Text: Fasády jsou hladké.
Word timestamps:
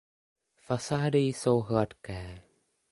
Fasády 0.59 1.19
jsou 1.19 1.61
hladké. 1.61 2.41